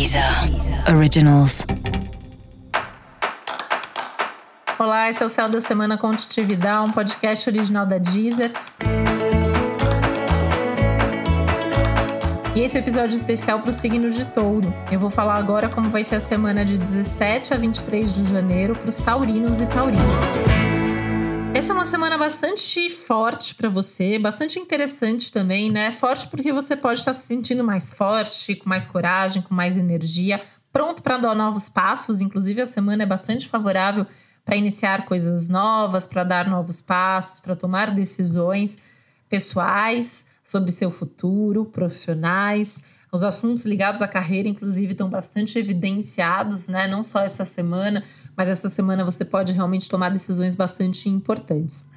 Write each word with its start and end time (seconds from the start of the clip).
Deezer 0.00 0.24
Originals. 0.96 1.66
Olá, 4.78 5.10
esse 5.10 5.22
é 5.22 5.26
o 5.26 5.28
Céu 5.28 5.46
da 5.46 5.60
Semana 5.60 5.98
Contitividade, 5.98 6.88
um 6.88 6.90
podcast 6.90 7.50
original 7.50 7.84
da 7.84 7.98
Deezer. 7.98 8.50
E 12.54 12.60
esse 12.60 12.78
é 12.78 12.80
o 12.80 12.82
episódio 12.82 13.14
especial 13.14 13.60
para 13.60 13.72
o 13.72 13.74
signo 13.74 14.10
de 14.10 14.24
touro. 14.24 14.72
Eu 14.90 14.98
vou 14.98 15.10
falar 15.10 15.34
agora 15.34 15.68
como 15.68 15.90
vai 15.90 16.02
ser 16.02 16.16
a 16.16 16.20
semana 16.20 16.64
de 16.64 16.78
17 16.78 17.52
a 17.52 17.58
23 17.58 18.10
de 18.14 18.24
janeiro 18.24 18.72
para 18.72 18.88
os 18.88 18.96
taurinos 18.96 19.60
e 19.60 19.66
taurinas. 19.66 20.69
Essa 21.52 21.72
é 21.72 21.74
uma 21.74 21.84
semana 21.84 22.16
bastante 22.16 22.88
forte 22.88 23.56
para 23.56 23.68
você, 23.68 24.20
bastante 24.20 24.58
interessante 24.60 25.32
também, 25.32 25.68
né? 25.68 25.90
Forte 25.90 26.28
porque 26.28 26.52
você 26.52 26.76
pode 26.76 27.00
estar 27.00 27.12
se 27.12 27.26
sentindo 27.26 27.64
mais 27.64 27.92
forte, 27.92 28.54
com 28.54 28.68
mais 28.68 28.86
coragem, 28.86 29.42
com 29.42 29.52
mais 29.52 29.76
energia, 29.76 30.40
pronto 30.72 31.02
para 31.02 31.18
dar 31.18 31.34
novos 31.34 31.68
passos. 31.68 32.20
Inclusive, 32.20 32.62
a 32.62 32.66
semana 32.66 33.02
é 33.02 33.06
bastante 33.06 33.48
favorável 33.48 34.06
para 34.44 34.56
iniciar 34.56 35.04
coisas 35.06 35.48
novas, 35.48 36.06
para 36.06 36.22
dar 36.22 36.48
novos 36.48 36.80
passos, 36.80 37.40
para 37.40 37.56
tomar 37.56 37.90
decisões 37.90 38.78
pessoais 39.28 40.26
sobre 40.42 40.70
seu 40.70 40.90
futuro, 40.90 41.64
profissionais. 41.64 42.84
Os 43.12 43.24
assuntos 43.24 43.66
ligados 43.66 44.00
à 44.02 44.06
carreira, 44.06 44.48
inclusive, 44.48 44.92
estão 44.92 45.10
bastante 45.10 45.58
evidenciados, 45.58 46.68
né? 46.68 46.86
Não 46.86 47.02
só 47.02 47.20
essa 47.20 47.44
semana, 47.44 48.04
mas 48.36 48.48
essa 48.48 48.68
semana 48.68 49.04
você 49.04 49.24
pode 49.24 49.52
realmente 49.52 49.88
tomar 49.88 50.10
decisões 50.10 50.54
bastante 50.54 51.08
importantes. 51.08 51.88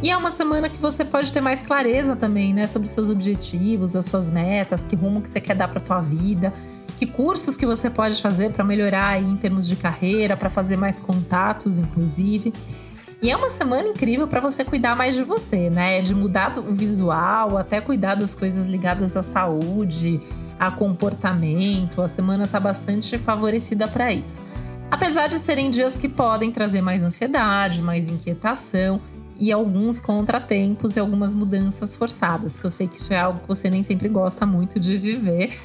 E 0.00 0.08
é 0.08 0.16
uma 0.16 0.30
semana 0.30 0.70
que 0.70 0.78
você 0.78 1.04
pode 1.04 1.32
ter 1.32 1.40
mais 1.40 1.60
clareza 1.60 2.14
também, 2.14 2.54
né, 2.54 2.68
sobre 2.68 2.86
seus 2.86 3.10
objetivos, 3.10 3.96
as 3.96 4.06
suas 4.06 4.30
metas, 4.30 4.84
que 4.84 4.94
rumo 4.94 5.20
que 5.20 5.28
você 5.28 5.40
quer 5.40 5.56
dar 5.56 5.66
para 5.66 5.80
tua 5.80 6.00
vida, 6.00 6.54
que 6.96 7.06
cursos 7.06 7.56
que 7.56 7.66
você 7.66 7.90
pode 7.90 8.22
fazer 8.22 8.52
para 8.52 8.64
melhorar 8.64 9.08
aí 9.08 9.24
em 9.24 9.36
termos 9.36 9.66
de 9.66 9.74
carreira, 9.74 10.36
para 10.36 10.48
fazer 10.48 10.76
mais 10.76 11.00
contatos, 11.00 11.80
inclusive. 11.80 12.52
E 13.20 13.30
é 13.30 13.36
uma 13.36 13.50
semana 13.50 13.88
incrível 13.88 14.28
para 14.28 14.40
você 14.40 14.64
cuidar 14.64 14.94
mais 14.94 15.16
de 15.16 15.24
você, 15.24 15.68
né? 15.68 16.00
De 16.00 16.14
mudar 16.14 16.56
o 16.56 16.72
visual, 16.72 17.58
até 17.58 17.80
cuidar 17.80 18.14
das 18.14 18.32
coisas 18.32 18.66
ligadas 18.66 19.16
à 19.16 19.22
saúde, 19.22 20.20
a 20.58 20.70
comportamento. 20.70 22.00
A 22.00 22.06
semana 22.06 22.44
está 22.44 22.60
bastante 22.60 23.18
favorecida 23.18 23.88
para 23.88 24.12
isso. 24.12 24.46
Apesar 24.88 25.26
de 25.26 25.34
serem 25.34 25.68
dias 25.68 25.98
que 25.98 26.08
podem 26.08 26.52
trazer 26.52 26.80
mais 26.80 27.02
ansiedade, 27.02 27.82
mais 27.82 28.08
inquietação 28.08 29.00
e 29.38 29.50
alguns 29.50 29.98
contratempos 29.98 30.94
e 30.94 31.00
algumas 31.00 31.34
mudanças 31.34 31.96
forçadas, 31.96 32.58
que 32.58 32.66
eu 32.66 32.70
sei 32.70 32.86
que 32.86 32.98
isso 32.98 33.12
é 33.12 33.18
algo 33.18 33.40
que 33.40 33.48
você 33.48 33.68
nem 33.68 33.82
sempre 33.82 34.08
gosta 34.08 34.46
muito 34.46 34.78
de 34.78 34.96
viver. 34.96 35.58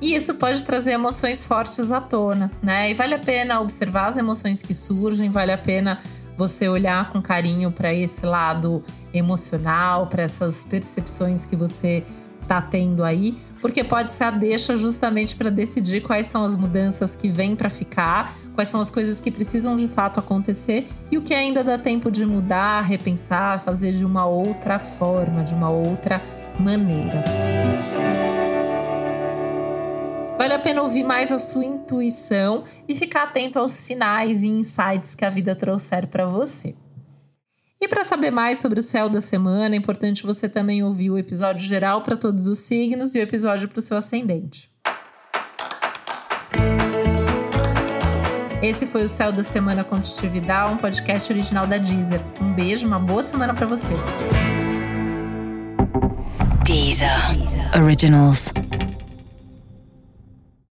E 0.00 0.14
isso 0.14 0.34
pode 0.34 0.64
trazer 0.64 0.92
emoções 0.92 1.44
fortes 1.44 1.92
à 1.92 2.00
tona, 2.00 2.50
né? 2.62 2.90
E 2.90 2.94
vale 2.94 3.14
a 3.14 3.18
pena 3.18 3.60
observar 3.60 4.08
as 4.08 4.16
emoções 4.16 4.62
que 4.62 4.74
surgem, 4.74 5.28
vale 5.28 5.52
a 5.52 5.58
pena 5.58 6.00
você 6.36 6.68
olhar 6.68 7.10
com 7.10 7.22
carinho 7.22 7.70
para 7.70 7.92
esse 7.92 8.24
lado 8.24 8.82
emocional, 9.12 10.06
para 10.06 10.22
essas 10.22 10.64
percepções 10.64 11.44
que 11.44 11.56
você 11.56 12.02
está 12.42 12.60
tendo 12.60 13.02
aí, 13.02 13.38
porque 13.60 13.82
pode 13.82 14.12
ser 14.12 14.24
a 14.24 14.30
deixa 14.30 14.76
justamente 14.76 15.34
para 15.34 15.50
decidir 15.50 16.02
quais 16.02 16.26
são 16.26 16.44
as 16.44 16.56
mudanças 16.56 17.16
que 17.16 17.30
vêm 17.30 17.56
para 17.56 17.70
ficar, 17.70 18.36
quais 18.54 18.68
são 18.68 18.80
as 18.80 18.90
coisas 18.90 19.20
que 19.20 19.30
precisam 19.30 19.74
de 19.74 19.88
fato 19.88 20.20
acontecer 20.20 20.86
e 21.10 21.16
o 21.16 21.22
que 21.22 21.32
ainda 21.32 21.64
dá 21.64 21.78
tempo 21.78 22.10
de 22.10 22.26
mudar, 22.26 22.82
repensar, 22.82 23.60
fazer 23.60 23.92
de 23.92 24.04
uma 24.04 24.26
outra 24.26 24.78
forma, 24.78 25.42
de 25.42 25.54
uma 25.54 25.70
outra 25.70 26.20
maneira. 26.60 27.24
Vale 30.36 30.52
a 30.52 30.58
pena 30.58 30.82
ouvir 30.82 31.04
mais 31.04 31.30
a 31.30 31.38
sua 31.38 31.64
intuição 31.64 32.64
e 32.88 32.94
ficar 32.94 33.24
atento 33.24 33.58
aos 33.58 33.72
sinais 33.72 34.42
e 34.42 34.48
insights 34.48 35.14
que 35.14 35.24
a 35.24 35.30
vida 35.30 35.54
trouxer 35.54 36.08
para 36.08 36.26
você. 36.26 36.74
E 37.80 37.86
para 37.86 38.02
saber 38.02 38.30
mais 38.30 38.58
sobre 38.58 38.80
o 38.80 38.82
céu 38.82 39.08
da 39.08 39.20
semana, 39.20 39.74
é 39.74 39.78
importante 39.78 40.24
você 40.24 40.48
também 40.48 40.82
ouvir 40.82 41.10
o 41.10 41.18
episódio 41.18 41.66
geral 41.66 42.02
para 42.02 42.16
todos 42.16 42.46
os 42.46 42.58
signos 42.58 43.14
e 43.14 43.18
o 43.18 43.22
episódio 43.22 43.68
para 43.68 43.78
o 43.78 43.82
seu 43.82 43.96
ascendente. 43.96 44.70
Esse 48.62 48.86
foi 48.86 49.04
o 49.04 49.08
Céu 49.08 49.30
da 49.30 49.44
Semana 49.44 49.84
Contitividade, 49.84 50.72
um 50.72 50.78
podcast 50.78 51.30
original 51.30 51.66
da 51.66 51.76
Deezer. 51.76 52.22
Um 52.40 52.54
beijo, 52.54 52.86
uma 52.86 52.98
boa 52.98 53.22
semana 53.22 53.52
para 53.52 53.66
você. 53.66 53.92
Deezer. 56.64 57.10
Originals. 57.78 58.50